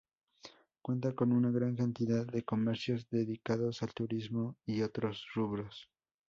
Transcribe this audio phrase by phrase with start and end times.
[0.81, 5.91] Cuenta con una gran cantidad de comercios dedicados al turismo, y otros rubros.